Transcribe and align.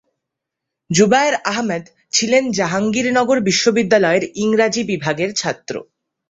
জুবায়ের 0.89 1.35
আহমেদ 1.45 1.83
ছিলেন 2.13 2.43
জাহাঙ্গীরনগর 2.51 3.37
বিশ্ববিদ্যালয়ের 3.41 4.23
ইংরেজি 4.35 4.81
বিভাগের 4.83 5.29
ছাত্র। 5.33 5.73